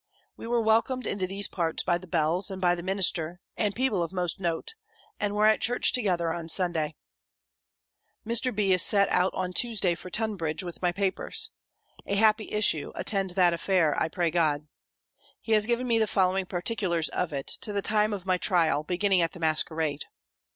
We 0.35 0.47
were 0.47 0.61
welcomed 0.63 1.05
into 1.05 1.27
these 1.27 1.47
parts 1.47 1.83
by 1.83 1.99
the 1.99 2.07
bells, 2.07 2.49
and 2.49 2.59
by 2.59 2.73
the 2.73 2.81
minister, 2.81 3.39
and 3.55 3.75
people 3.75 4.01
of 4.01 4.11
most 4.11 4.39
note; 4.39 4.73
and 5.19 5.35
were 5.35 5.45
at 5.45 5.61
church 5.61 5.91
together 5.93 6.33
on 6.33 6.49
Sunday. 6.49 6.95
Mr. 8.25 8.51
B. 8.55 8.71
is 8.73 8.81
to 8.81 8.87
set 8.89 9.09
out 9.09 9.31
on 9.35 9.53
Tuesday 9.53 9.93
for 9.93 10.09
Tunbridge, 10.09 10.63
with 10.63 10.81
my 10.81 10.91
papers. 10.91 11.51
A 12.07 12.15
happy 12.15 12.51
issue, 12.51 12.91
attend 12.95 13.29
that 13.35 13.53
affair, 13.53 13.95
I 13.95 14.07
pray 14.09 14.31
God! 14.31 14.67
He 15.39 15.51
has 15.51 15.67
given 15.67 15.85
me 15.87 15.99
the 15.99 16.07
following 16.07 16.47
particulars 16.47 17.07
of 17.09 17.31
it, 17.31 17.45
to 17.61 17.71
the 17.71 17.83
time 17.83 18.11
of 18.11 18.25
my 18.25 18.39
trial, 18.39 18.81
beginning 18.81 19.21
at 19.21 19.33
the 19.33 19.39
masquerade. 19.39 20.05